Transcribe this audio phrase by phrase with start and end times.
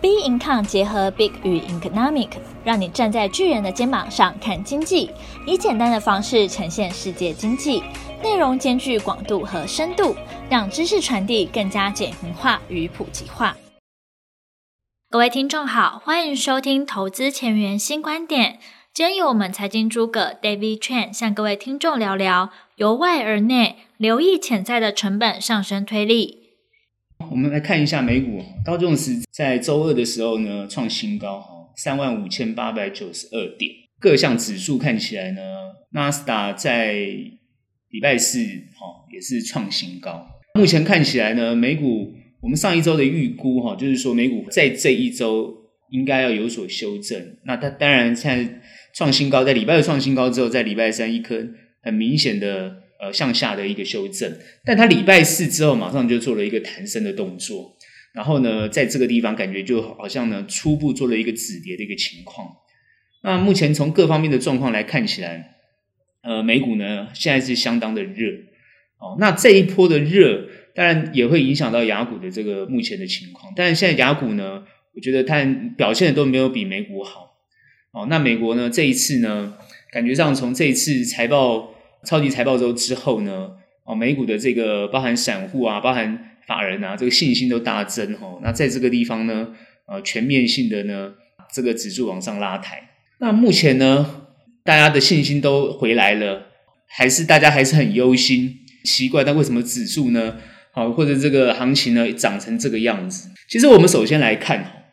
[0.00, 2.30] B Income 结合 Big 与 Economic，
[2.64, 5.10] 让你站在巨人的肩膀上看经济，
[5.46, 7.82] 以简单的方式呈现世界经济，
[8.22, 10.16] 内容兼具广度和深度，
[10.48, 13.54] 让知识传递更加简明化与普及化。
[15.10, 18.58] 各位听众好，欢迎收听投资前沿新观点。
[18.94, 26.39] 今天由我们财经诸葛 David Chen 向各位听众聊聊由外而内，留意潜在的成本上升推力。
[27.28, 33.70] 我们来看一下美股，道琼斯在周二的时候呢创新高，哈三万五千八百九十二点。
[33.98, 35.40] 各项指数看起来呢，
[35.92, 40.26] 纳斯达在礼拜四哈也是创新高。
[40.54, 45.54] 目前看起来呢，美股我们上一周的预估哈，就是说美股在这一周
[45.90, 47.36] 应该要有所修正。
[47.44, 48.60] 那它当然现在
[48.94, 51.46] 创新高，在礼拜二创新高之后，在礼拜三一颗
[51.82, 52.79] 很明显的。
[53.02, 54.30] 呃，向下的一个修正，
[54.62, 57.74] 但他礼拜四之后马上就做了一个弹升的动作，
[58.12, 62.46] 然后呢，在这个地方感觉就好像呢，初步做了一个止跌的一个情况。
[63.22, 65.56] 那目前从各方面的状况来看起来，
[66.22, 68.32] 呃，美股呢现在是相当的热
[68.98, 69.16] 哦。
[69.18, 73.50] 那这一波的热，当然也会影响到雅股的这个目前的情况。
[73.56, 74.62] 但是现在雅股呢，
[74.94, 75.42] 我觉得它
[75.78, 77.38] 表现的都没有比美股好
[77.92, 78.06] 哦。
[78.10, 79.54] 那美国呢，这一次呢，
[79.90, 81.79] 感觉上从这一次财报。
[82.04, 83.50] 超级财报周之后呢，
[83.84, 88.40] 哦，美股的这个包含散户啊，包含法人啊，这个信心都大增哦。
[88.42, 89.48] 那在这个地方呢，
[89.86, 91.12] 呃，全面性的呢，
[91.52, 92.90] 这个指数往上拉抬。
[93.18, 94.24] 那目前呢，
[94.64, 96.46] 大家的信心都回来了，
[96.88, 100.36] 还是大家还是很忧心，奇怪，那为什么指数呢，
[100.72, 103.28] 好，或者这个行情呢，长成这个样子？
[103.48, 104.84] 其实我们首先来看，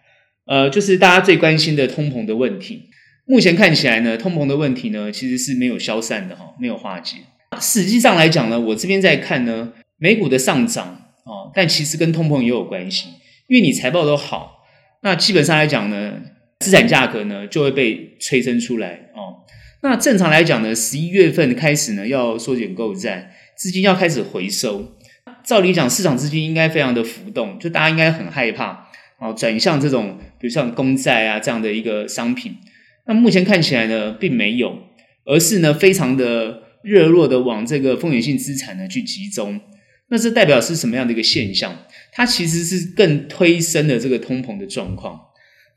[0.46, 2.90] 呃，就是大家最关心的通膨的问题。
[3.30, 7.18] 目前看起来呢，通膨的问题呢，其实是没有消散的哈，没有化解。
[7.60, 13.10] 实际上来讲呢，我这边在看呢，美股的上涨哦，但其实跟通膨也有关系，
[13.48, 14.64] 因为你财报都好，
[15.02, 16.14] 那基本上来讲呢，
[16.60, 19.44] 资产价格呢就会被催生出来哦。
[19.84, 24.96] 那正常来讲呢，十一月份开始呢要缩减购债，资金要开始回收。
[25.44, 28.88] 照理讲，市场资金应该非常的浮动，就大家应该很害怕
[29.20, 32.56] 哦，转向这种比如像公债啊这样的一个商品。
[33.08, 34.78] 那目前看起来呢，并没有，
[35.26, 39.60] 而是呢，非常的热络的往这个风险性资产呢去集中。
[40.10, 41.86] 那这代表是什么样的一个现象？
[42.12, 45.20] 它其实是更推升了这个通膨的状况。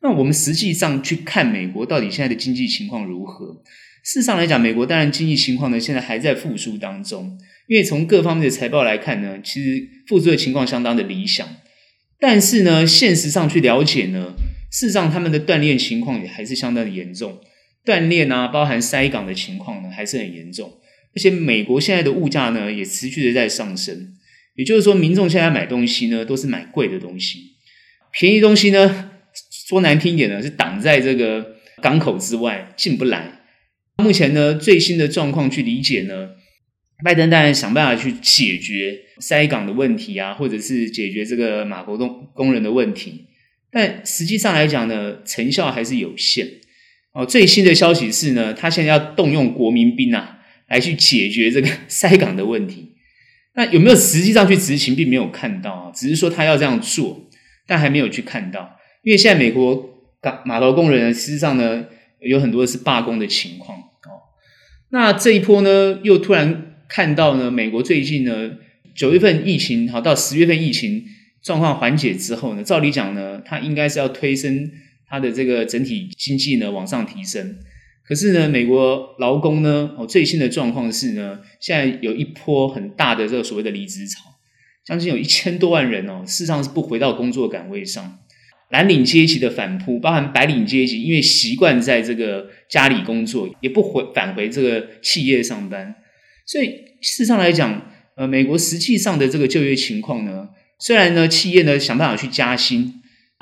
[0.02, 3.62] 那我们实际上去看美国到底现在的经济情况如何？
[4.02, 11.46] 事实上来讲，美国当然经济情况呢现在还在复苏当中，因为从各方面的财报来看呢，其实复苏的情况相当的理想。
[12.18, 14.34] 但是呢，现实上去了解呢。
[14.70, 17.40] 事实上，他们的锻炼情况也还是相当的严重，
[17.84, 20.72] 锻炼啊，包含塞港的情况呢，还是很严重。
[21.12, 24.14] 而且，美国现在的物价呢，也持续的在上升。
[24.54, 27.38] 也就是说，民众现在买东西呢，都是买贵的东西，
[28.12, 29.10] 便宜东西呢，
[29.68, 33.40] 说难听一点呢，是挡在这个港口之外，进不来。
[33.96, 36.30] 目前呢，最新的状况去理解呢，
[37.02, 43.26] 拜登当然想办法去解决塞港的问题啊，或者是解决这个码头工工人的问题。
[43.72, 46.46] 但实际上来讲呢，成效还是有限。
[47.12, 50.38] 哦，最新的消息是呢，他现在要动用国民兵啊，
[50.68, 52.92] 来去解决这个 塞港的问题。
[53.54, 57.28] 那有没有实际上去执行，并没有看到啊，只是说他要这样做，
[57.66, 58.76] 但还没有去看到。
[59.02, 61.84] 因为现在美国港码头工人呢，实际上呢，
[62.20, 63.78] 有很多是罢工的情况。
[63.78, 64.34] 哦，
[64.90, 68.52] 那这一波呢，又突然看到呢，美国最近呢，
[68.94, 71.04] 九月份疫情好到十月份疫情。
[71.42, 74.70] 状况缓解之后呢，照理讲呢，它应该是要推升
[75.08, 77.56] 它的这个整体经济呢往上提升。
[78.06, 84.20] 可是呢，美国劳工呢，哦，最新的状况是呢，现在有一波很大的这个所谓的离职潮，
[84.84, 88.18] 将近有一千多万人哦，事实上是不回到工作岗位上。
[88.70, 95.96] 蓝领阶级的反扑，包含白领阶级，因为习惯在这个家里工作，也不回返回这个企业上班。
[96.46, 96.66] 所以
[97.00, 100.48] 事实上来讲，呃，美国实际上的这个就业情况呢，
[100.80, 102.94] 虽然呢，企业呢想办法去加薪，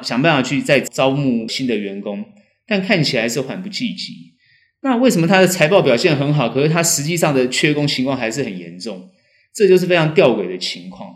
[0.03, 2.25] 想办法去再招募新的员工，
[2.67, 4.35] 但看起来是缓不济急。
[4.83, 9.09] 那为什么它的财报表现很好，可是它实际上的缺工情况还是很严重？
[9.55, 11.11] 这就是非常吊诡的情况。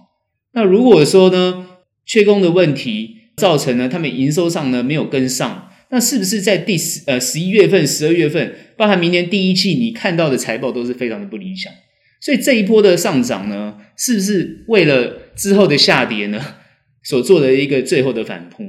[0.52, 1.66] 那如果说呢，
[2.04, 11.72] 缺工的问题造成呢，他们营收上呢没有跟上，那是不是在第十呃十一月份、十二月份，包含明年第一季，你看到的财报都是非常的不理想？
[12.20, 16.40] 所以这一波的上涨呢，是不是为了之后的下跌呢，
[17.02, 18.64] 所做的一个最后的反扑？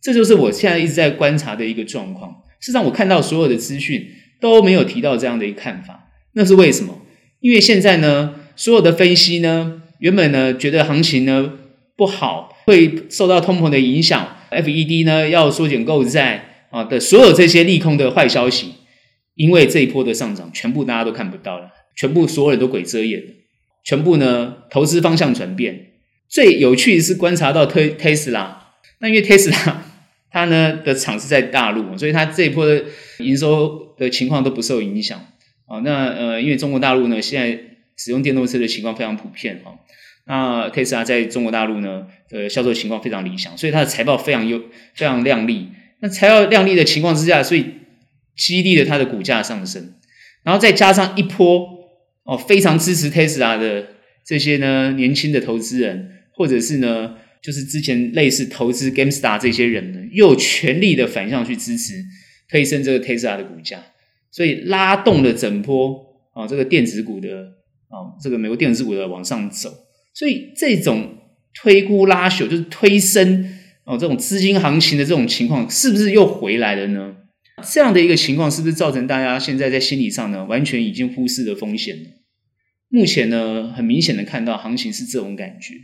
[0.00, 2.30] 这就是我现在一直在观察的一个状况。
[2.60, 4.06] 事实上，我看到所有的资讯
[4.40, 7.02] 都没有提到这样的一个看法，那是为什么？
[7.40, 11.52] 因为现在呢，所有的分析呢，原本呢觉得行情呢
[11.96, 18.74] 不好，会受到通膨的影响，FED 呢要缩减购债啊的所有这些利空的坏消息，
[19.34, 23.22] 因为这一波的上涨，全部大家都看不到了，全部所有人都鬼遮眼，
[23.84, 25.92] 全部呢投资方向转变。
[26.28, 29.84] 最有趣的是观察到特特斯拉，那因为特斯拉
[30.30, 32.84] 它呢的厂是在大陆，所以它这一波的
[33.18, 35.18] 营收的情况都不受影响
[35.66, 35.78] 啊。
[35.84, 37.58] 那呃，因为中国大陆呢现在
[37.96, 39.72] 使用电动车的情况非常普遍哈。
[40.26, 44.58] 那特斯拉在中国大陆呢的销售情况非常理想，所以它的财报非常优、
[44.94, 45.68] 非常亮丽。
[46.00, 47.66] 那财报亮丽的情况之下，所以
[48.34, 49.92] 激励了它的股价上升。
[50.42, 51.66] 然后再加上一波
[52.24, 53.86] 哦，非常支持特斯拉的
[54.24, 62.02] 这些呢年轻的投资人，或者是呢就是之前类似投资 GameStar 这些人呢，又全力的反向去支持
[62.48, 63.82] 推升这个 Tesla 的股价，
[64.30, 66.04] 所以拉动了整波
[66.34, 67.28] 啊这个电子股的
[67.88, 69.72] 啊这个美国电子股的往上走。
[70.14, 71.18] 所以这种
[71.54, 73.52] 推估拉朽，就是推升
[73.84, 77.16] 哦，这种资金行情的这种情况，是不是又回来了呢？
[77.62, 82.10] 这样的一个情况，是不是造成大家现在在心理上呢，完全已经忽视了风险呢？
[82.88, 85.74] 目前呢，很明显的看到行情是这种感觉。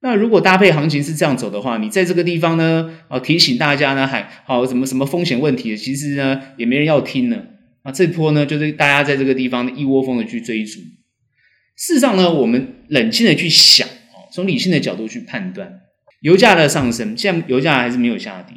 [0.00, 7.42] 那如果搭配行情是这样走的话，你在这个地方呢，啊，提醒大家呢，还好什么什么风险问题，其实呢，也没人要听呢。
[7.82, 10.80] 啊，这波呢，就是大家在这个地方一窝蜂的去追逐。
[11.76, 13.88] 事实上呢，我们冷静的去想，
[14.32, 15.80] 从理性的角度去判断，
[16.20, 18.56] 油价的上升，现在油价还是没有下跌，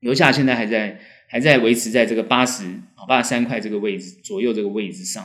[0.00, 5.24] 油价现在还在还在维持在这个八十啊八十三块这个位置左右这个位置上，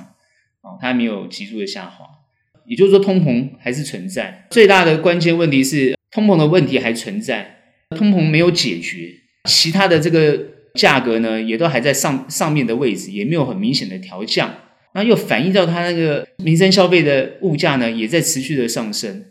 [0.61, 2.05] 啊，它没有急速的下滑，
[2.65, 4.47] 也就是说通膨还是存在。
[4.49, 7.57] 最大的关键问题是通膨的问题还存在，
[7.97, 9.09] 通膨没有解决，
[9.49, 10.39] 其他的这个
[10.75, 14.53] 价格呢也都还在上上面的位置，也没有很明显的调降。
[14.93, 19.25] 那又反映到它那个民生消费的物价呢，也在持续的上升。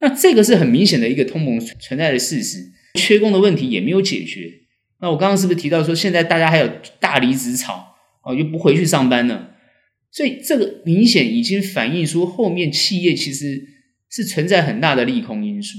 [0.00, 2.58] 那这个是很明显的一个通膨存在的事实，
[2.94, 4.50] 缺工的问题也没有解决。
[5.00, 9.50] 那我刚刚是不是提到说，现在大家还有大离职潮哦，又不回去上班了？
[10.16, 13.62] 所以这个明显已经反映出后面企业其实
[14.10, 15.76] 是存在很大的利空因素。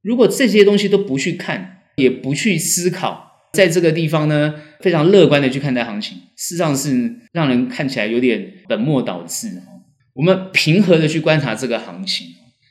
[0.00, 3.48] 如果这些东西都不去看，也不去思考。
[3.52, 9.60] 在这个地方呢，非常乐观的去看待行情，事实上是让人看起来有点本末倒置。
[10.12, 12.28] 我们平和的去观察这个行情，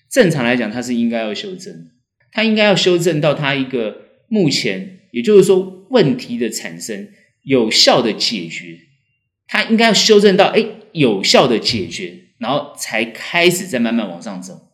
[0.10, 1.90] 正常来讲，它是应该要修正，
[2.32, 3.98] 它应该要修正到它一个
[4.30, 7.10] 目前，也就是说问题的产生
[7.42, 8.78] 有效的解决，
[9.48, 14.72] 它应该要修正到哎有效的解决，然后才开始再慢慢往上走，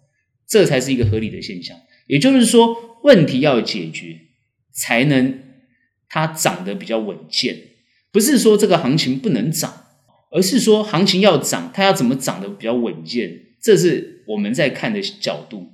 [0.48, 1.76] 这才是一个合理的现象。
[2.08, 4.20] 也就是说，问题要解决
[4.72, 5.40] 才能。
[6.12, 7.56] 它涨得比较稳健，
[8.12, 9.86] 不是说这个行情不能涨，
[10.32, 13.32] 而是说行情要涨，它要怎么涨得比较稳健？
[13.62, 15.68] 这是我们在看的角度。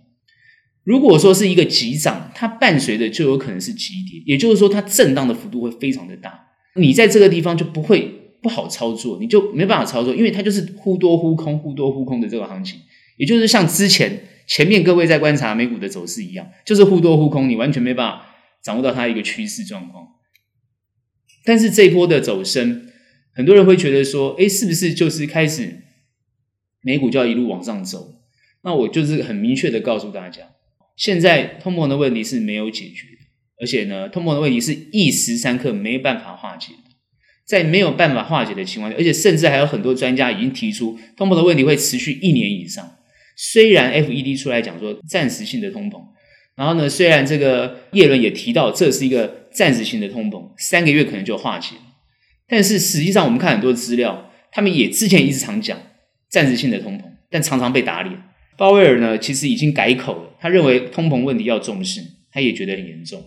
[0.83, 6.47] 如果说是一个急涨，它伴随的就有可能是急跌，也就是说它震荡的幅度会非常的大。
[6.75, 12.79] 你在这个地方就不会不好操作，你就没办法操作，因为它就是忽多忽空、忽多忽空的这个行情，
[13.17, 18.27] 也就是像之前前面各位在观察美股的走势一样，就是忽多忽空，你完全没办法
[18.63, 20.09] 掌握到它一个趋势状况。
[21.43, 22.87] 但是这一波的走升，
[23.33, 25.81] 很多人会觉得说，诶，是不是就是开始
[26.81, 28.13] 美股就要一路往上走？
[28.63, 30.43] 那我就是很明确的告诉大家，
[30.95, 33.25] 现在通膨的问题是没有解决的，
[33.59, 36.73] 而且呢，通膨的问题是一时三刻没办法化解。
[37.45, 42.97] 在没有办法化解的情况下，而且甚至还有很多专家已经提出，通膨的问题会持续一年以上。
[43.37, 46.01] 虽然 FED 出来讲说暂时性的通膨。
[46.55, 51.75] 然后呢，虽然这个叶伦也提到这是一个暂时性的通膨，三个月可能就化解，
[52.47, 55.77] 但是实际上我们看很多资料，他们也之前一直常讲
[56.29, 58.17] 暂时性的通膨，但常常被打脸。
[58.57, 61.99] 鲍威尔呢，其实已经改口了，他认为通膨问题要重视，
[62.31, 63.21] 他也觉得很严重，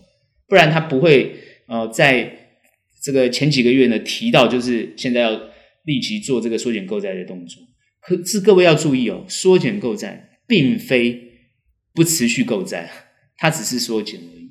[0.49, 1.35] 不然他不会
[1.67, 2.48] 呃在
[3.03, 5.41] 这个前几个月呢提到就是现在要
[5.85, 7.63] 立即做这个缩减购债的动作。
[8.01, 11.23] 可是各位要注意哦，缩减购债并非
[11.95, 12.91] 不持续购债。
[13.41, 14.51] 它只是缩减而已，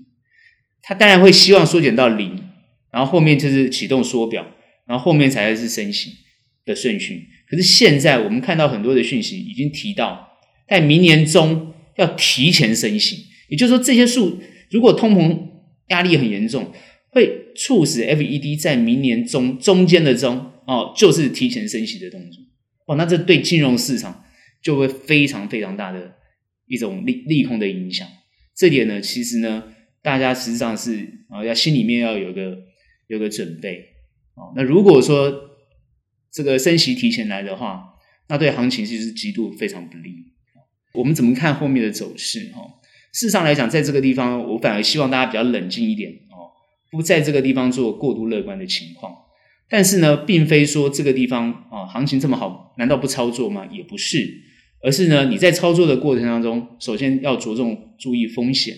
[0.81, 2.41] 它当然会希望缩减到零，
[2.89, 4.49] 然后后面就是启动缩表，
[4.87, 6.13] 然后后面才会是升息
[6.63, 7.27] 的顺序。
[7.49, 10.39] 可是现在我们看到很多的讯息已经提到，
[10.69, 14.39] 在明年中要提前升息，也就是说这些数
[14.71, 15.37] 如果通膨
[15.89, 16.71] 压力很严重，
[17.09, 22.43] 会促使 FED 在明年中中间的中哦，就是提前升息的动作。
[22.85, 24.23] 哦，那这对金融市场
[24.61, 26.13] 就会非常非常大的
[26.67, 28.07] 一种利利空的影响。
[28.55, 29.63] 这点呢，其实呢，
[30.01, 32.57] 大家实际上是啊，要心里面要有个
[33.07, 33.79] 有个准备
[34.35, 34.55] 啊。
[34.55, 35.33] 那如果说
[36.31, 37.83] 这个升息提前来的话，
[38.29, 40.11] 那对行情其实极度非常不利。
[40.93, 42.51] 我们怎么看后面的走势？
[42.53, 42.61] 哈，
[43.13, 46.11] 事实上来讲，在这个地方，我反而希望大家比较冷静一点，
[46.91, 49.13] 不在这个地方做过度乐观的情况。
[49.69, 53.67] 但是呢，并非说这个地方啊、行情这么好，难道不操作吗？
[53.69, 54.25] 也不是，
[54.81, 58.73] 而是呢，你在操作的过程当中，首先要着重注意风险。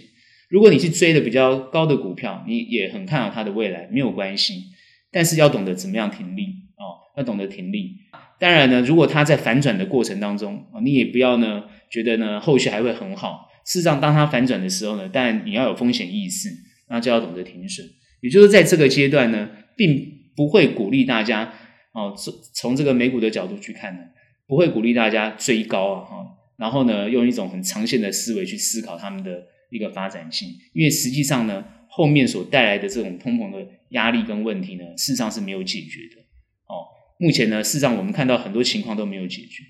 [0.50, 4.64] 如果你去追的比较高的股票，你也很看好它的未来，没有关系。
[5.12, 6.44] 但是要懂得怎么样停利
[6.78, 7.98] 哦，要懂得停利。
[8.40, 13.48] 当然呢，如果它在反转的过程当中啊，你也不要呢觉得呢后续还会很好。
[13.64, 16.50] 事实上，当它反转的时候呢，但你要有风险意识，
[16.90, 17.86] 那就要懂得停损。
[18.22, 21.54] 也就是在这个阶段呢，并不会鼓励大家
[21.94, 24.02] 哦，从从这个美股的角度去看呢，
[24.48, 36.22] 不会鼓励大家追高啊，哈，然后呢，用一种很长线的思维去思考他们的一个发展性，因为实际上呢，后面所带来的这种通膨的压力跟问题呢，事实上是没有解决的。
[36.68, 36.86] 哦，
[37.20, 39.64] 目前呢，事实上我们看到很多情况都没有解决，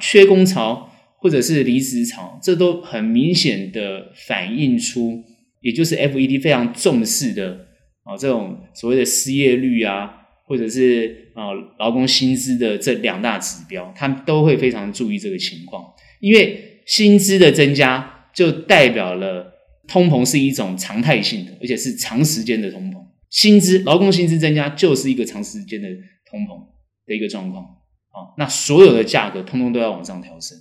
[0.00, 0.92] 缺工潮。
[1.20, 5.24] 或者是离职潮，这都很明显的反映出，
[5.62, 7.67] 也就是 FED 非常重视的
[8.08, 10.10] 啊，这种所谓的失业率啊，
[10.46, 15.84] 或者是啊劳工薪资的这两大指标，他们都会非常注意这个情况，
[16.20, 19.52] 因为薪资的增加就代表了
[19.86, 22.96] 通膨是一种常态性的，而且是长时间的通膨。
[23.28, 25.86] 薪资劳工薪资增加就是一个长时间的
[26.30, 26.66] 通膨
[27.04, 30.56] 的一个状况啊，那所有的价格通通都要往上调升。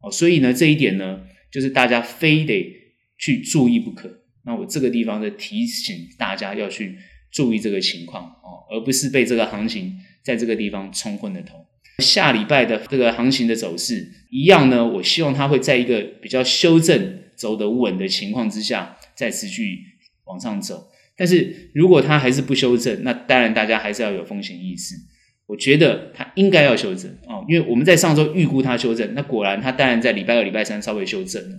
[0.00, 1.20] 哦，所以呢，这一点呢，
[1.52, 2.66] 就是大家非得
[3.16, 4.19] 去注意不可。
[4.50, 6.98] 那我这个地方的提醒大家要去
[7.30, 11.64] 注意这个情况哦，而不是被这个行情在这个地方冲昏了头。
[11.98, 19.78] 下礼拜的这个行情的走势一样呢，我希望它会在一个比较修正、走得稳的情况之下，再持续
[20.24, 20.88] 往上走。
[21.16, 24.96] 但是如果它还是不修正，那当然大家还是要有风险意识。
[25.46, 31.56] 我觉得它应该要修正哦，因为我们在上周预估它修正，那果然它当然在礼拜二、礼拜三稍微修正了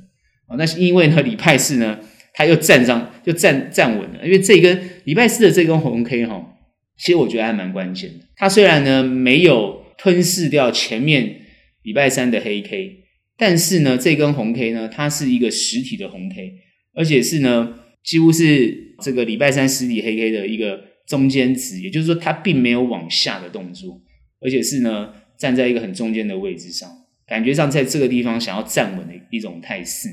[0.48, 0.56] 啊。
[0.58, 2.00] 那是因为呢，礼拜四呢，
[2.34, 4.26] 它又站上，就站站稳了。
[4.26, 6.58] 因为这根礼拜四的这根红 K 哈，
[6.98, 8.26] 其实我觉得还蛮关键的。
[8.36, 11.42] 它虽然呢没有吞噬掉前面
[11.84, 13.04] 礼拜三的黑 K，
[13.38, 16.54] 但是呢，这根红 K 呢，它是一个实体的红 K，
[16.94, 20.92] 而且是呢，几乎是这个礼拜三实体黑 K 的一个。
[21.08, 24.00] 中间值，也就是说，它并没有往下的动作，
[24.40, 26.90] 而且是呢站在一个很中间的位置上，
[27.28, 30.08] 感觉上在这个地方想要站稳的一种态势。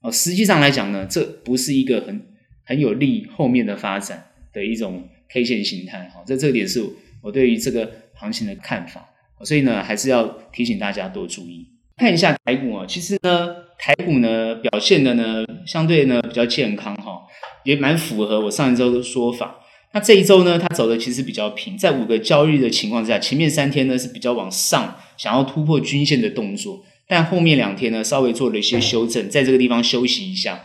[0.00, 2.26] 哦，实际上来讲呢，这不是一个很
[2.64, 6.10] 很有利后面的发展的一种 K 线形态。
[6.14, 6.82] 哈，在这个点是
[7.22, 9.06] 我对于这个行情的看法。
[9.42, 11.66] 所以呢，还是要提醒大家多注意，
[11.96, 12.84] 看一下台股啊。
[12.86, 17.22] 其实呢，台股呢表现的呢相对呢比较健康哈，
[17.64, 19.56] 也蛮符合我上一周的说法。
[19.94, 30.60] 那这一周呢，它走的其实比较平，在五个交易日的情况之下，前面三天呢是比较往上，想要突破均线的动作，但后面两天呢稍微做了一些修正，在这个地方休息一下。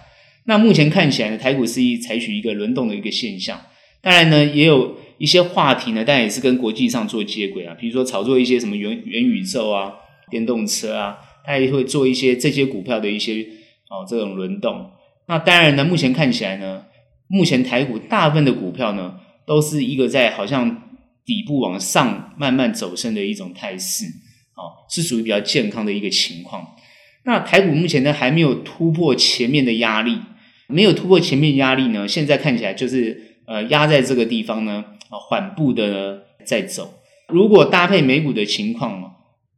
[0.46, 3.60] 那目前看起来呢，台股是一采取一个轮动的一个现象，
[4.04, 9.92] 当然呢也有一些话题呢，但也是跟国际上做接轨啊，比如说炒作一些什么元元宇宙啊、
[10.30, 13.42] 电动车啊，它也会做一些这些股票的一些
[13.90, 14.92] 哦这种轮动。
[15.28, 16.84] 那当然呢，目前看起来呢。
[17.28, 19.16] 目前台股大部分的股票呢，
[19.48, 20.84] 都是一个在好像
[21.26, 24.06] 底部往上慢慢走升的一种态势，
[24.56, 26.76] 哦，是属于比较健康的一个情况。
[27.24, 30.20] 那台股目前呢，还没有突破前面的压力，
[30.68, 36.94] 没有突破前面压力呢，现在看起来就是呃压在这个地方呢，啊缓步的在走。
[37.28, 39.12] 如果搭配美股的情况嘛，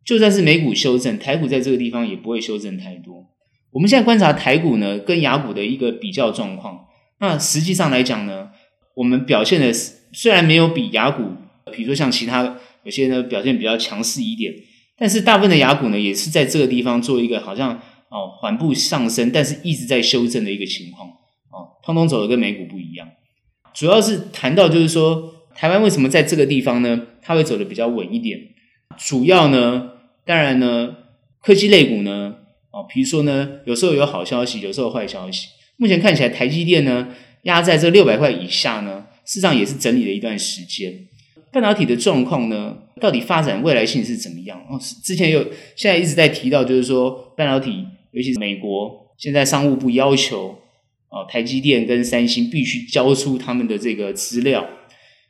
[0.06, 3.26] 就算是美股修正，台股在这个地方也不会修正太多。
[3.72, 6.86] 我们现在观察台股呢，跟雅股的一个比较状况。
[7.20, 8.48] 那实际上来讲呢，
[8.96, 11.24] 我们表现的虽然没有比雅股，
[11.74, 14.54] 比如说像其他有些呢表现比较强势一点，
[14.98, 21.08] 但是大部分的雅股呢也是在这个地方做一个好像哦缓步上升，但是一直在修正的一个情况
[21.52, 23.08] 哦，通通走的跟美股不一样。
[23.74, 28.40] 主要是谈到就是说，台湾为什么在这个地方呢，它会走的比较稳一点？
[28.98, 29.92] 主要呢，
[30.26, 30.96] 当然呢，
[31.42, 32.36] 科技类股呢，
[32.72, 35.50] 哦，比如说呢，有时候有好消息，有时候坏消息。
[35.76, 37.10] 目前看起来，台积电呢
[37.44, 41.08] 压在这六百块以下呢，事实上也是整理了一段时间。
[41.58, 44.60] 半导体的状况呢，到底发展未来性是怎么样？
[44.70, 45.44] 哦，之前有
[45.76, 50.50] 现在一直在提到，就是说半导体，尤其是美国现在商务部要求
[51.10, 54.68] 哦，台积电跟三星必须交出他们的这个资料。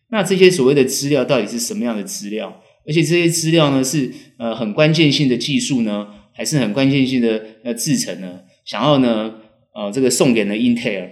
[0.10, 2.62] 那这些所谓的资料到底是什么样的资料？
[2.86, 8.42] 而且这些资料呢，是呃很关键性的技术呢，还是很关键性的呃制程呢？
[8.66, 9.34] 想要呢？
[9.74, 11.08] 呃，这个送给了 Intel。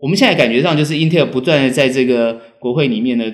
[0.00, 3.24] 我们现在感觉上就是 Intel 不断的在这个国会里面呢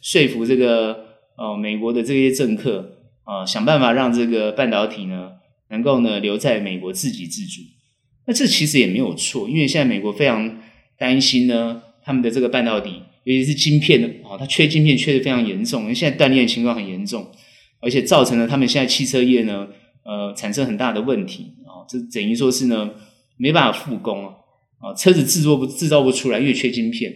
[0.00, 5.32] 说服这个呃美国的这些政客啊，想办法让这个半导体呢
[5.70, 7.62] 能够呢留在美国自给自足。
[8.26, 10.60] 那这其实也没有错，因为现在美国非常
[10.98, 17.26] 担心呢，他们的这个半导体，尤其是晶片的啊，它缺晶片缺的非常严重，因为现在断链情况很严重，
[17.80, 19.68] 而且造成了他们现在汽车业呢，
[20.04, 22.90] 呃，产生很大的问题啊，这等于说是呢，
[23.38, 24.34] 没办法复工啊，
[24.78, 27.10] 啊，车子制作不制造不出来，因为缺晶片。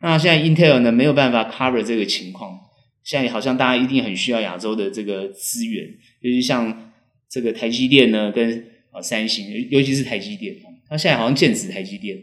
[0.00, 2.58] 那现在 Intel 呢，没有办法 cover 这个情况，
[3.02, 5.86] 现在好像大家一定很需要亚洲的这个资源，
[6.20, 6.92] 尤其像
[7.28, 10.54] 这个台积电呢，跟啊三星，尤其是台积电，
[10.88, 12.16] 它现在好像剑指台积电。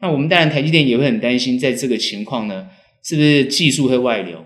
[0.00, 2.68] 那我们当然台积电也会很担心，在这个情况呢，
[3.02, 4.44] 是不是技术会外流？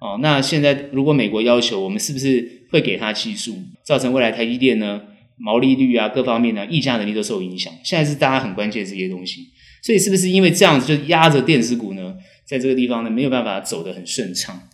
[0.00, 5.02] 哦，那现在如果美国要求我们，是不是会给他技术，造成未来台积电呢
[5.36, 7.70] 毛利率啊各方面呢议价能力都受影响？
[7.84, 9.48] 现在是大家很关切这些东西。
[9.82, 14.68] 所以是不是因为这样子就压着电子股呢，在这个地方呢没有办法走得很顺畅？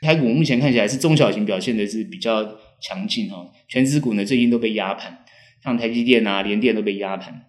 [0.00, 2.42] 台股目前看起来是中小型表现的是比较
[2.80, 5.18] 强劲哈，权值股呢最近都被压盘，
[5.62, 7.42] 像台积电啊、联电都被压盘。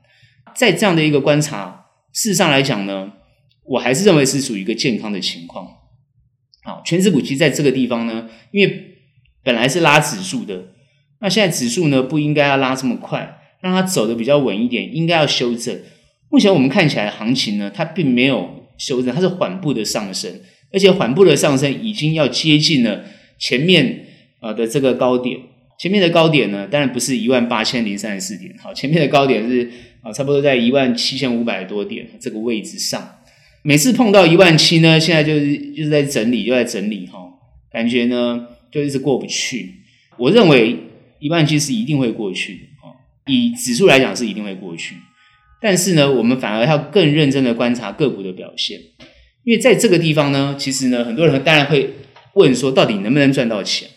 [0.55, 3.13] 在这样的一个观察，事实上来讲呢，
[3.63, 5.67] 我还是认为是属于一个健康的情况。
[6.63, 8.97] 好，权值股其实在这个地方呢，因为
[9.43, 10.73] 本来是拉指数的，
[11.21, 15.79] 那现在指数呢不应该要拉这么快，让它走得比较稳一点，应该要修正。
[16.33, 20.33] 目前我们看起来行情呢，它并没有修正，它是缓步的上升，
[20.71, 23.05] 而且缓步的上升已经要接近了
[23.37, 24.07] 前面
[24.39, 25.37] 呃的这个高点。
[25.77, 29.69] 前面的高点呢，当然不是一万八千零三十四点，好，前面的高点是
[30.01, 33.19] 啊，差不多在一万七千五百多点这个位置上。
[33.61, 37.19] 每次碰到一万七呢，现在就是就是在整理，又在整理哈，
[37.71, 39.69] 感觉呢就一直过不去。
[40.17, 40.75] 我认为
[41.19, 44.95] 一万七是一定会过去的，以指数来讲是一定会过去。
[45.63, 48.77] 但是呢，我们反而要更认真的观察个股的表现，
[49.45, 51.89] 因为在这个地方呢，其实呢，很多人当然会
[52.33, 53.87] 问说，到底能不能赚到钱？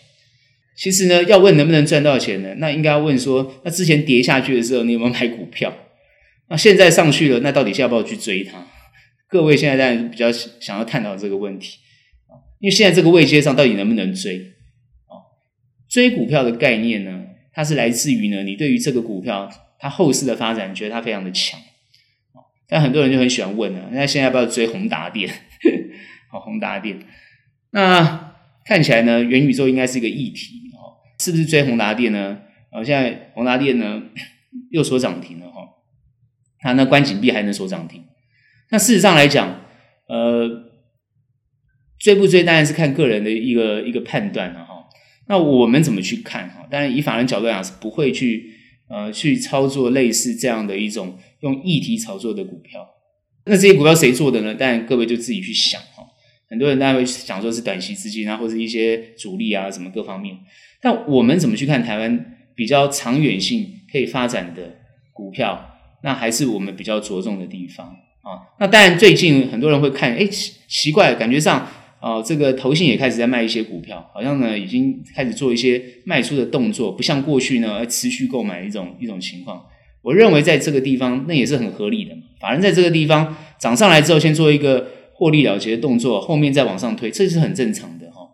[0.77, 5.75] 其实呢，要问能不能赚到钱呢，那应该要问说，那之前跌下去的时候，你有没有买股票？
[6.47, 8.65] 那现在上去了，那到底要不要去追它？
[9.27, 11.79] 各位现在当然比较想要探讨这个问题，
[12.61, 14.53] 因为现在这个位阶上到底能不能追？
[15.89, 19.51] 追股票的概念呢，它是来自于呢，你对于这个股票。
[19.79, 21.59] 它后市的发展，觉得它非常的强，
[22.69, 25.29] 但很多人就很喜欢问了，那现在要不要追宏达电？
[26.29, 26.99] 好，宏达电，
[27.71, 32.39] 那看起来呢，元宇宙应该是一个议题哦，是不是追宏达电呢？
[32.71, 34.03] 哦，现在宏达电呢
[34.71, 35.61] 又说涨停了哈，
[36.59, 38.03] 它那关禁闭还能说涨停？
[38.69, 39.61] 那事实上来讲，
[40.09, 40.69] 呃，
[41.97, 44.89] 追不追当然是看个人的一个一个判断了哈。
[45.27, 46.67] 那我们怎么去看哈？
[46.69, 48.57] 当然以法人角度来讲是不会去。
[48.89, 52.87] 呃，去操作类似这样的一种用议题炒作的股票，
[53.45, 54.55] 那这些股票谁做的呢？
[54.55, 56.03] 当然各位就自己去想哈。
[56.49, 60.37] 很多人当然会想说是短期资金啊，或者一些主力啊，什么各方面。
[60.81, 64.77] 但我们怎么去看台湾比较长远性可以发展的
[65.13, 65.75] 股票？
[66.03, 67.87] 那还是我们比较着重的地方
[68.21, 68.55] 啊。
[68.59, 71.67] 那当然最近很多人会看，哎，奇奇怪，感觉上。
[71.99, 79.65] 哦，这个投信也开始在卖一些股票，好像呢已经开始做一些卖出的动作，不像过去呢持续购买一种一种情况。
[80.07, 88.29] 我认为在这个地方那也是很合理的嘛，法人在这个地方涨上来之后，先做一个获利了结的动作，后面再往上推，这是很正常的哈、哦。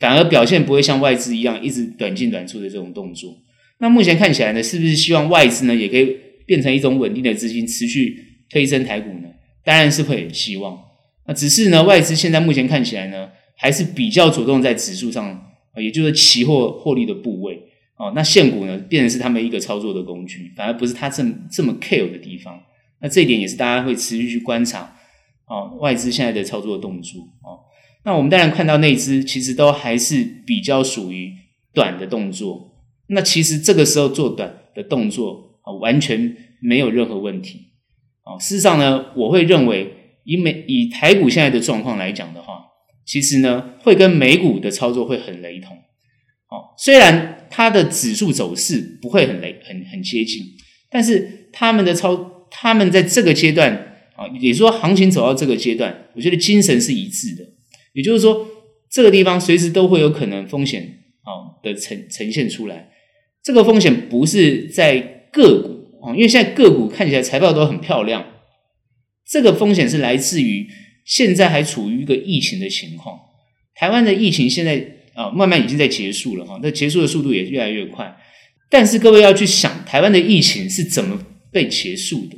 [0.00, 3.36] 反而表现不会像外资一样一直短进短出的这种动作。
[3.80, 8.16] 那目前看起来呢，是不是希望外资呢也可以变成一种稳定的资金，持续
[8.48, 9.28] 推升台股呢？
[9.62, 10.78] 当然是会很希望。
[11.26, 15.38] 那只是呢，外资现在目前看起来呢，还是比较着重在指数上，
[15.76, 17.57] 也就是期货获利的部位
[17.98, 18.12] 哦。
[18.14, 22.58] 那现股呢，变成是他们一个操作的工具，反而不是他这么这么 care 的地方。
[23.00, 24.96] 那这一点也是大家会持续去观察
[25.46, 27.60] 哦，外资现在的操作动作哦。
[28.04, 31.32] 那我们当然看到内资其实都还是比较属于
[31.74, 32.84] 短的动作。
[33.08, 37.72] 那其实这个时候做短的动作啊，完全没有任何问题
[38.24, 38.38] 哦。
[38.40, 39.94] 事实上呢，我会认为。
[40.24, 42.62] 以美以台股现在的状况来讲的话，
[43.06, 45.74] 其实呢会跟美股的操作会很雷同。
[46.50, 50.42] 哦，虽然它的指数走势不会很雷很很接近，
[50.90, 53.72] 但是他们的操他们在这个阶段
[54.16, 57.44] 啊，也说行情走到这个阶段，我觉得精神是一致的。
[57.92, 58.46] 也就是说，
[58.90, 60.82] 这个地方随时都会有可能风险
[61.22, 62.90] 啊的呈呈现出来。
[63.42, 64.98] 这个风险不是在
[65.32, 68.24] 个股啊，因为现在个股看起来财报都很漂亮。
[69.26, 70.66] 这个风险是来自于
[71.04, 73.18] 现在还处于一个疫情的情况，
[73.74, 78.16] 台湾的疫情现在啊慢慢已经在结束了哈，那结束的速度也越来越快。
[78.70, 82.36] 但是各位要去想，台湾的疫情是怎么被结束的？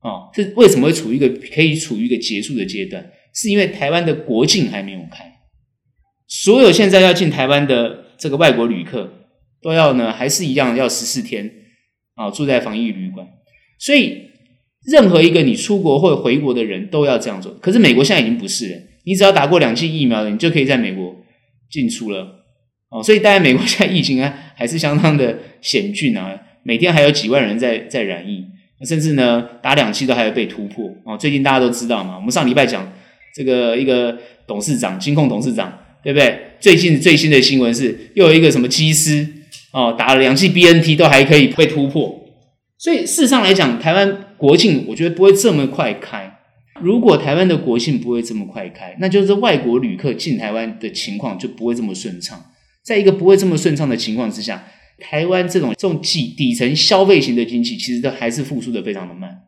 [0.00, 3.10] 啊，是为什么会处于一个可以处于一个结束的阶段？
[3.34, 5.32] 是因为台湾的国境还没有开，
[6.26, 9.12] 所有现在要进台湾的这个外国旅客
[9.60, 11.50] 都要呢，还是一样要十四天
[12.14, 13.26] 啊住在防疫旅馆。
[13.78, 14.22] 所以
[14.86, 17.52] 任何一个你出国或回国的人都要这样做。
[17.54, 21.14] 可是美国现在已经不是了，你只要打过两剂疫苗了，你就可以在美国
[21.70, 22.44] 进出了。
[22.90, 28.44] 哦，所以当然美国现在疫情啊 还是相当的险峻啊，每天还有几万人在在染疫，
[28.86, 30.90] 甚至呢打两剂都还要被突破。
[31.04, 32.90] 哦，最近大家都知道嘛，我们上礼拜讲
[33.34, 36.38] 这个一个董事长，金控董事长，对不对？
[36.60, 39.34] 最近最新的新闻是又有一个什么机师。
[39.70, 42.18] 哦，打了两剂 BNT 都还可以被突破，
[42.78, 46.27] 所以事实上来讲，台湾国庆我觉得不会这么快开。
[46.80, 52.44] 如果台湾的国庆不会这么快开，那就是外国旅客进台湾的情况就不会这么顺畅。
[52.82, 54.66] 在一个不会这么顺畅的情况之下，
[54.98, 59.42] 台湾这种这种底底层消费型的经济其实都还是复苏的非常的慢。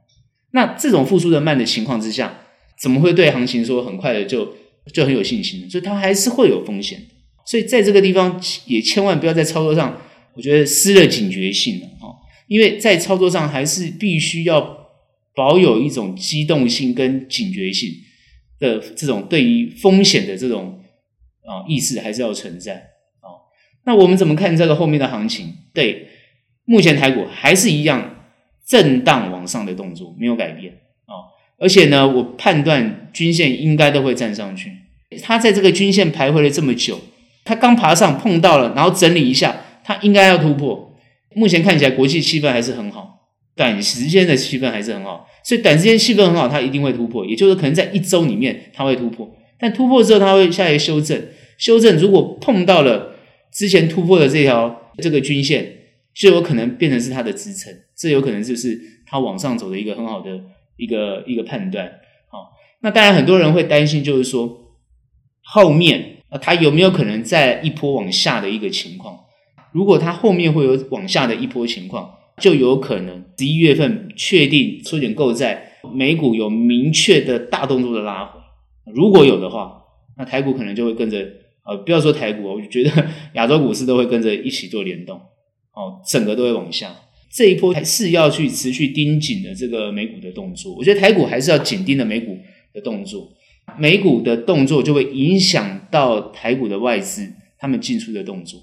[0.52, 2.40] 那这种复苏的慢的情况之下，
[2.80, 4.54] 怎么会对行情说很快的就
[4.92, 5.68] 就很有信心呢？
[5.70, 7.00] 所以它还是会有风险。
[7.46, 10.00] 所以在这个地方也千万不要在操作上。
[10.32, 12.14] 我觉得失了警觉性了哈，
[12.46, 14.79] 因为在操作上还是必须要
[15.34, 17.90] 保有一种机动性跟警觉性
[18.58, 20.80] 的这种对于风险的这种
[21.44, 22.74] 啊意识还是要存在
[23.20, 23.28] 啊。
[23.84, 25.54] 那我们怎么看这个后面的行情？
[25.72, 26.08] 对，
[26.64, 28.16] 目前台股还是一样
[28.66, 30.72] 震荡往上的动作没有改变
[31.06, 34.70] 啊，而且呢，我判断均线应该都会站上去。
[35.22, 37.00] 它在这个均线徘徊了这么久，
[37.44, 39.64] 它刚爬上碰到了，然后整理一下。
[39.82, 40.94] 它应该要突破，
[41.34, 43.19] 目前看起来国际气氛还是很好，
[43.60, 51.22] 短时间的气氛还是很好，所以短时间气氛很好，它一定会突破，也就是可能在一周里面它会突破，但突破之后它会下来修正，
[51.58, 53.16] 修正如果碰到了
[53.52, 55.74] 之前突破的这条这个均线，
[56.14, 60.30] 就有可能变成是它的支撑，这有可能就是它往上走的一个很好的
[60.78, 61.86] 一个一个判断。
[62.30, 64.78] 好，那当然很多人会担心，就是说
[65.42, 69.18] 后面啊它有没有可能再一波往下的一个情况？
[69.70, 78.40] 如果它后面会有往下的一波情况，就有可能十一月份确定缩减购债，美股有明确的大动作的拉回。
[78.92, 79.82] 如果有的话，
[80.18, 81.18] 那台股可能就会跟着，
[81.64, 82.90] 呃，不要说台股，我觉得
[83.34, 85.16] 亚洲股市都会跟着一起做联动，
[85.72, 86.94] 哦，整个都会往下。
[87.32, 92.36] 这一波还是要去持续盯紧的这个美股的动作，我觉得台股还是要紧盯的美股
[92.74, 93.30] 的动作，
[93.78, 98.60] 美股的动作就会影响到台股的外资他们进出的动作。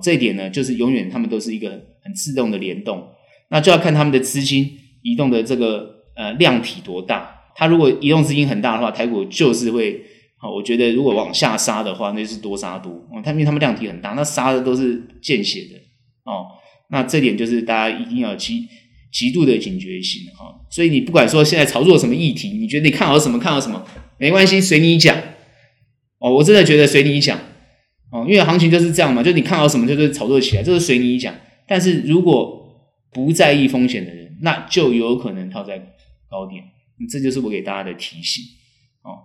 [0.00, 1.70] 这一点呢，就是永远他们都是一个
[2.02, 3.06] 很自动的联动，
[3.50, 4.70] 那就要看他们的资金
[5.02, 7.30] 移动的这个呃量体多大。
[7.56, 10.00] 它如果移动资金很大的话，台股就是会，
[10.38, 12.90] 好，我觉得如果往下杀的话，那就是多杀多。
[12.92, 15.76] 哦，因为他们量体很大，那杀的都是见血的。
[16.24, 16.46] 哦，
[16.90, 18.66] 那这点就是大家一定要极
[19.12, 20.46] 极度的警觉性哈。
[20.68, 23.84] 所以你不管说现在炒作什么议题，你觉得你看好什么看好什么，
[24.18, 25.16] 没关系，随你讲。
[26.18, 27.38] 哦，我真的觉得随你讲。
[28.14, 31.34] 哦，因为行情就是这样嘛，就你看好什么就是炒作起来，这是随你讲。
[31.66, 32.62] 但是如果
[33.12, 35.78] 不在意风险的人，那就有可能套在
[36.30, 36.62] 高点。
[37.10, 38.44] 这就是我给大家的提醒。
[39.02, 39.18] 哦，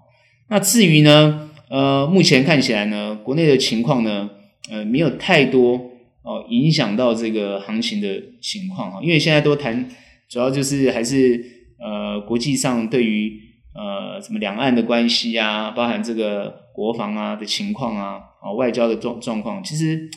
[0.50, 4.28] 那至于呢，呃，目前看起来呢，国内的情况呢，
[4.72, 5.76] 呃，没有太多
[6.24, 8.08] 哦影响到这个行情的
[8.42, 9.88] 情况啊，因为现在都谈，
[10.28, 11.46] 主要就是还是
[11.78, 13.40] 呃国际上对于
[13.74, 18.26] 呃什么两岸的关系啊，包含这个国防啊的情况啊。
[18.42, 20.10] 啊，外交的状状况，其实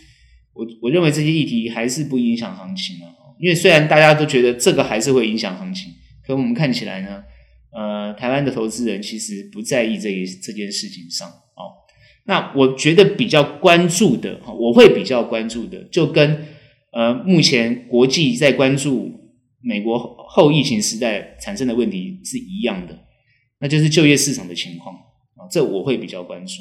[0.55, 3.07] 我我认为这些议题还是不影响行情的，
[3.41, 5.91] 因为虽然大家都觉得这个还是会影响行情，
[6.25, 7.25] 可我们看起来呢，
[7.73, 11.83] 呃，台湾的投资人其实不在意这一这件事情上哦。
[12.27, 16.47] 那我觉得比较关注的，我会比较关注的，就跟
[16.93, 19.11] 呃目前国际在关注
[19.61, 22.97] 美国后疫情时代产生的问题是一样的，
[23.62, 24.94] 那就是就业市场的情况
[25.37, 26.55] 啊，这我会比较关注。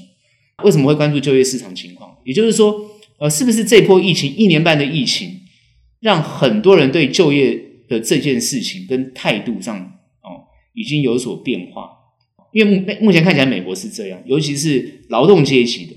[0.63, 2.15] 为什么会关注就业市场情况？
[2.23, 5.41] 也就是说，呃，是不是这波疫情一年半的疫情，
[5.99, 7.59] 让很多人对就业
[7.89, 9.75] 的这件事情跟态度上，
[10.21, 11.89] 哦，已经有所变化？
[12.53, 15.95] 因为目目前看起来，美国是这样，尤其是劳动阶级的，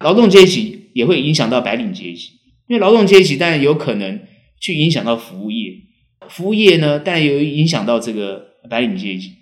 [0.00, 2.32] 劳动阶级也会影响到白领阶级，
[2.68, 4.20] 因为劳动阶级当然有可能
[4.60, 5.72] 去影响到服务业，
[6.28, 9.32] 服务业呢，当然也有影响到这个白领阶级，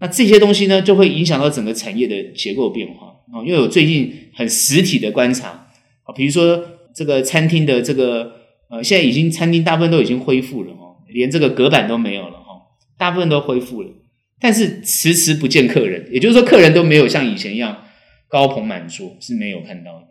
[0.00, 3.08] 那这些东西呢，就会影响到整个产业的结构变化。
[3.32, 5.68] 啊，因为我最近很实体的观察
[6.02, 6.60] 啊，比如说
[6.92, 8.32] 这个餐厅的这个
[8.68, 12.60] 呃，现在已经餐厅大部分都已经恢复了哦，连这个隔板都没有了哈，
[12.98, 13.88] 大部分都恢复了，
[14.40, 17.84] 但是迟迟不见客人，也就是说客人都没有像以前一样
[18.26, 20.06] 高朋满座，是没有看到的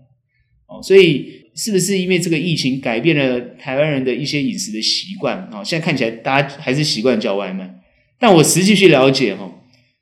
[0.68, 5.62] 哦，所以是不是因为这个疫情改变了台湾人的一些饮食的习惯啊？
[5.62, 7.70] 现在看起来大家还是习惯叫外卖，
[8.18, 9.52] 但我实际去了解哈，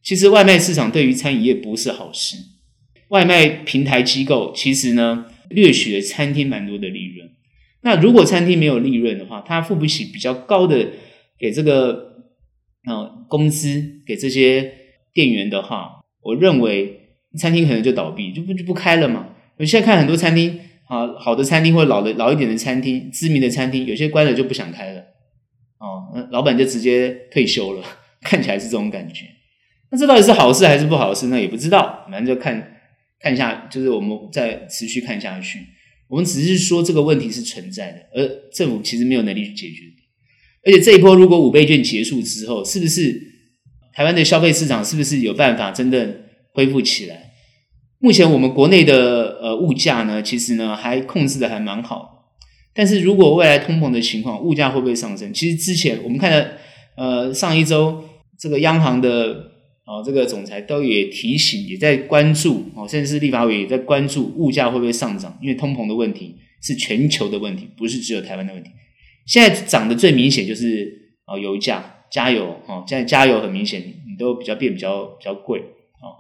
[0.08, 2.38] 其实外卖市场对于餐饮业不是好事。
[3.10, 7.30] 外卖平台机构其实呢，掠取了餐厅蛮多的利润。
[7.82, 10.92] 那如果餐厅没有利润的话，他付不起比较高的
[11.38, 12.24] 给这个
[12.86, 14.74] 呃工资给这些
[15.14, 17.02] 店员的话，我认为
[17.38, 19.28] 餐厅可能就倒闭，就不就不开了嘛。
[19.58, 25.02] 我现在看很多餐厅啊，好的餐厅或老的老一点的餐厅，知名的餐厅，有些关了就不想开了，
[25.80, 27.84] 哦，那老板就直接退休了，
[28.24, 29.26] 看起来是这种感觉。
[29.90, 31.40] 那这到底是好事还是不好事呢？
[31.40, 32.76] 也不知道，反正就看
[33.22, 35.60] 看下，就是我们再持续看下去。
[36.10, 39.84] 我们只是说这个问题是存在的，而政府其实没有能力去解决。
[40.66, 43.18] 而且这一波如果五倍券结束之后，是不是
[43.94, 46.22] 台湾的消费市场是不是有办法真的
[46.54, 47.32] 恢复起来？
[48.00, 52.34] 目前我们国内的呃物价呢，其实呢还控制的还蛮好。
[52.74, 55.34] 但是如果未来通膨的情况，物价会不会上升？
[55.34, 56.50] 其实之前我们看到
[56.98, 58.04] 呃上一周
[58.38, 59.56] 这个央行的。
[59.88, 68.70] 哦，这个总裁都也提醒，也在关注哦，甚至是立法委也在关注物价会不会上涨，因为通膨的问题是全球的问题，不是只有台湾的问题。
[69.26, 75.60] 现在涨的最明显就是哦，油价，加油哦，现在加油很明显，你都比较变比较比较贵
[76.02, 76.20] 哦。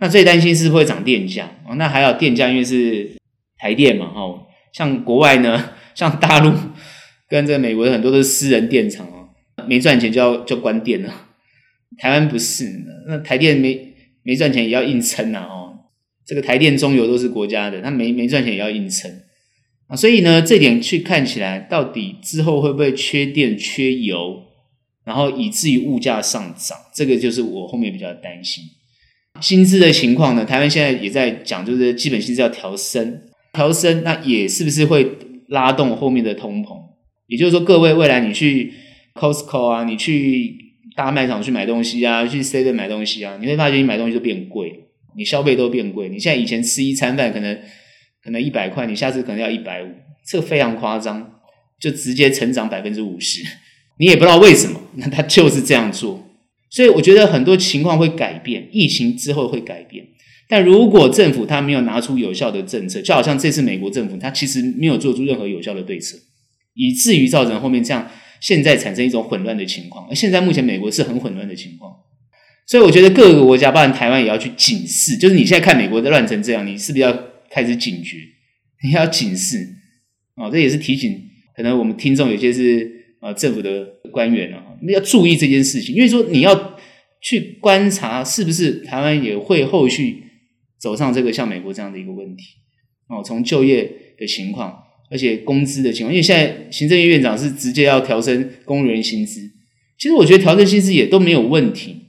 [0.00, 3.16] 那最担心是会涨电价哦，那还有电价，因为是
[3.56, 6.52] 台电嘛哦，像国外呢，像大陆
[7.28, 9.28] 跟这美国的很多都是私人电厂哦，
[9.68, 11.25] 没赚钱就要就关电了。
[11.98, 12.70] 台湾不是，
[13.08, 15.72] 那台电没没赚钱也要硬撑呐哦。
[16.26, 19.08] 这个台电、中油都是国家的，他没没赚钱也要硬撑
[19.86, 19.94] 啊。
[19.94, 24.42] 所以呢，这点去看起来，到底之后会不会缺电、缺油，
[25.04, 26.76] 然后以至于物价上涨？
[26.92, 28.64] 这个就是我后面比较担心。
[29.40, 33.22] 薪资的情况呢，台湾现在也在讲，就是基本薪资要调升，
[33.52, 35.08] 调升那也是不是会
[35.48, 36.76] 拉动后面的通膨？
[37.28, 38.72] 也就是说，各位未来你去
[39.14, 40.65] Costco 啊，你去。
[40.96, 44.72] 大卖场去买东西啊，去 Seven 买东西啊，你会发觉你买东西都变贵，
[45.16, 46.08] 你消费都变贵。
[46.08, 47.56] 你现在以前吃一餐饭可能
[48.24, 49.88] 可能一百块，你下次可能要一百五，
[50.26, 51.32] 这个非常夸张，
[51.78, 53.44] 就直接成长百分之五十。
[53.98, 56.26] 你也不知道为什么， 那他就是这样做。
[56.70, 60.04] 所以我觉得很多情况会改变，疫情之后会改变。
[60.48, 66.16] 但如果政府他没有拿出有效的政策，就好像这次美国政府他其实没有做出任何有效的对策，
[66.74, 68.08] 以至于造成后面这样。
[68.46, 71.92] 现在产生一种混乱的情况，而现在目前美国是很混乱的情况，
[72.64, 75.16] 所以我觉得各个国家，包含台湾，也要去警示。
[75.16, 77.12] 就是你现在看美国的乱成这样，你是不是要
[77.50, 78.18] 开始警觉？
[78.84, 79.58] 你要警示
[80.36, 80.48] 啊！
[80.48, 81.20] 这也是提醒，
[81.56, 86.78] 可能我们听众有些是啊政府的官员啊，要注意这件事情，因为说你要
[87.20, 90.22] 去观察，是不是台湾也会后续
[90.78, 92.44] 走上这个像美国这样的一个问题
[93.08, 94.84] 哦，从就业的情况。
[95.10, 99.40] 而且工资的情况，因为现在行政院院长是直接要调升公务员薪资，
[99.98, 102.08] 其实我觉得调升薪资也都没有问题，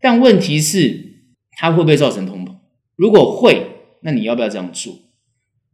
[0.00, 2.56] 但问题是它会不会造成通膨？
[2.96, 3.66] 如果会，
[4.02, 4.98] 那你要不要这样做？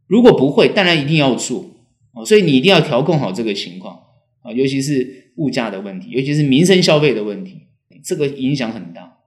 [0.07, 1.71] 如果不会，当然一定要做
[2.13, 2.23] 哦。
[2.23, 3.95] 所以你一定要调控好这个情况
[4.43, 7.61] 啊，尤其是物价的问题，尤其是民生消费的问题，
[8.03, 9.17] 这个影响很大。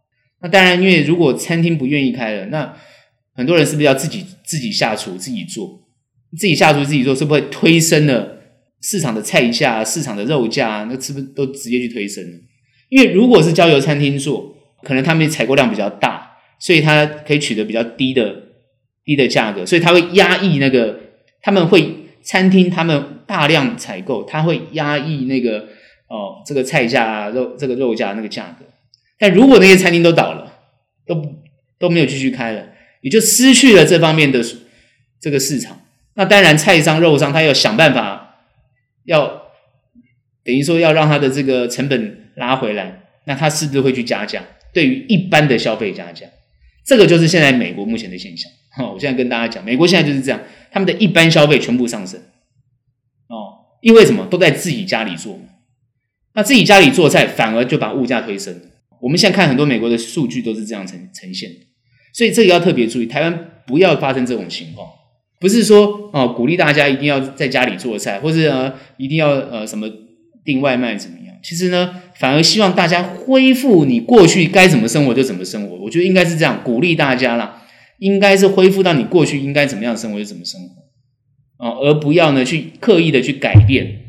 [0.41, 2.77] 那当然，因为如果餐厅不愿意开了，那
[3.35, 5.88] 很多人是不是要自己自己下厨自己做？
[6.37, 8.39] 自己下厨自己做，是不是会推升了
[8.83, 10.87] 市场的菜价、市场的肉价？
[10.91, 12.39] 那是不是都直接去推升了？
[12.91, 18.35] 因为如果是交由餐厅做，可能他们采购量比较大，所以他可以取得比较低的
[19.05, 21.01] 低的价格，所以他会压抑那个
[21.43, 25.67] 他们会餐厅他们大量采购，他会压抑那个
[26.09, 28.65] 哦这个菜价肉这个肉价那个价格。
[29.19, 30.53] 但如果那些餐厅都倒了，
[31.07, 31.21] 都
[31.79, 32.69] 都没有继续开了，
[33.01, 34.41] 也就失去了这方面的
[35.21, 35.81] 这个市场。
[36.19, 38.41] 那当然，菜商、肉商他要想办法，
[39.05, 39.41] 要
[40.43, 44.43] 等于说要让他的这个成本拉回来，那他是不是会去加价？
[44.75, 46.27] 对于一般的消费加价，
[46.85, 48.51] 这个就是现在美国目前的现象。
[48.79, 50.41] 哦，我现在跟大家讲，美国现在就是这样，
[50.73, 52.19] 他们的一般消费全部上升。
[53.29, 54.27] 哦，因为什么？
[54.27, 55.39] 都在自己家里做，
[56.35, 58.61] 那自己家里做菜，反而就把物价推升。
[59.01, 61.59] 我们现在看很多美国的数据都是这样呈呈现的，
[62.13, 64.98] 所以这个要特别注意，台湾不要发生这种情况。
[65.41, 69.89] 不是说哦，鼓励大家一定要在家里做菜，或是呃，一定要呃什么
[70.45, 71.37] 订外卖怎么样？
[71.43, 75.77] 其实呢，反而希望大家恢复你过去该怎么生活就怎么生活。
[75.77, 77.63] 我觉得应该是这样，鼓励大家啦，
[77.99, 84.01] 应该是恢复到你过去应该怎么样生活就怎么生活哦，而不要呢去刻意的去改变。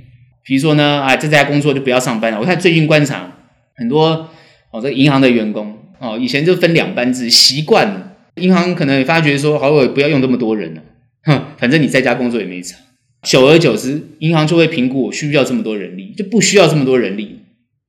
[0.44, 2.40] 比如说呢，啊，在家工作就不要上班了。
[2.40, 3.32] 我看最近观察
[3.76, 4.30] 很多
[4.72, 10.82] 哦，这银行的员工哦，以前就分两班制，习惯了，银行可能也发觉说，好，我不要用这么多人了。
[11.24, 12.78] 哼，反正你在家工作也没差，
[13.24, 17.40] 久而久之，银行就会评估我需不需要这么多人力，就不需要这么多人力。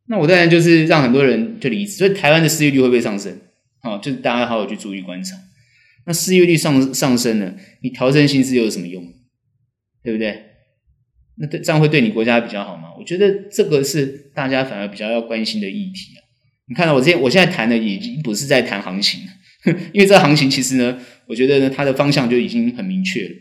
[0.06, 3.38] 那我当然就是让很多人就离职，所以台湾的失业率会不会上升？
[3.80, 5.36] 好，就是大家好好去注意观察。
[6.06, 9.04] 那失业率上上升了，你调整薪资又有什么用？
[10.02, 10.46] 对不对？
[11.36, 12.88] 那对这样会对你国家比较好吗？
[12.98, 16.20] 我觉得这个是大家反而比较要关心的议题啊。
[16.66, 19.32] 你看到我这我现在谈的已经不是在谈行情了，
[19.92, 23.34] 因为这行情其实呢，我觉得呢它的方向就已经很明确了。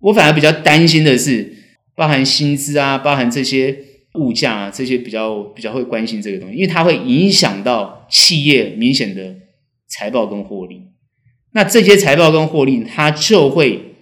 [0.00, 1.52] 我反而比较担心的是，
[1.94, 3.76] 包含薪资啊，包含这些
[4.14, 9.36] 物价啊，这些比较比较会关心这个东西，因为它会影响到企业明显的
[9.88, 10.82] 财报跟获利。
[11.52, 13.96] 那这些财报跟获利，它就会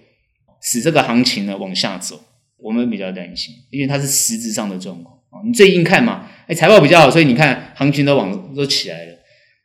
[0.61, 2.23] 使这个行情呢往下走。
[2.61, 5.41] 我们比较担心，因为它是实质上的状况啊。
[5.45, 9.18] 你最近看嘛，哎，财报比较好，所以你看行情都往都起来了。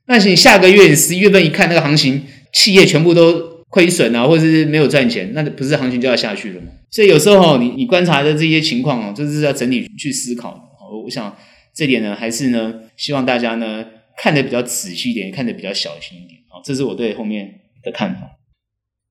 [0.06, 6.68] 但你下个月你十一月份一看，那个行情企业全部都亏损啊，或者是没有赚钱，那不是行情就要下去了吗？
[6.90, 10.60] 所以有时候你你观察的这些情况哦，就是要整体去思考。
[11.04, 11.36] 我想
[11.74, 13.84] 这点呢，还是呢，希望大家呢
[14.16, 16.62] 看得比较仔细一点，看得比较小心一点啊。
[16.64, 18.20] 这是我对后面的看法。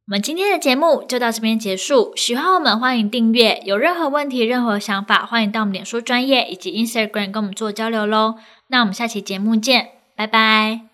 [0.06, 2.14] 我们今天的节目就到这边结束。
[2.16, 3.62] 喜欢我们，欢迎订阅。
[3.66, 8.36] 有任何问题、任何想法，欢迎到我们脸书专业以及 Instagram 跟我们做交流喽。
[8.70, 10.93] 那我们下期节目见，拜拜。